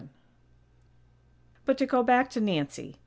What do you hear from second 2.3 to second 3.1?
to Nancy.